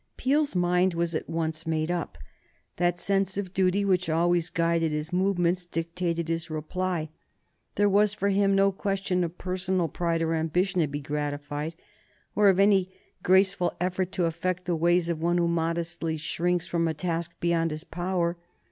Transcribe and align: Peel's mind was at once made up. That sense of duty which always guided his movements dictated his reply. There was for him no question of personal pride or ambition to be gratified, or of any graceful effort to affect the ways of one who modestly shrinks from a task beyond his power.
Peel's 0.17 0.55
mind 0.55 0.95
was 0.95 1.13
at 1.13 1.29
once 1.29 1.67
made 1.67 1.91
up. 1.91 2.17
That 2.77 2.97
sense 2.97 3.37
of 3.37 3.53
duty 3.53 3.85
which 3.85 4.09
always 4.09 4.49
guided 4.49 4.91
his 4.91 5.13
movements 5.13 5.67
dictated 5.67 6.27
his 6.27 6.49
reply. 6.49 7.09
There 7.75 7.87
was 7.87 8.15
for 8.15 8.29
him 8.29 8.55
no 8.55 8.71
question 8.71 9.23
of 9.23 9.37
personal 9.37 9.87
pride 9.87 10.23
or 10.23 10.33
ambition 10.33 10.81
to 10.81 10.87
be 10.87 11.01
gratified, 11.01 11.75
or 12.35 12.49
of 12.49 12.59
any 12.59 12.91
graceful 13.21 13.77
effort 13.79 14.11
to 14.13 14.25
affect 14.25 14.65
the 14.65 14.75
ways 14.75 15.07
of 15.07 15.21
one 15.21 15.37
who 15.37 15.47
modestly 15.47 16.17
shrinks 16.17 16.65
from 16.65 16.87
a 16.87 16.95
task 16.95 17.35
beyond 17.39 17.69
his 17.69 17.83
power. 17.83 18.39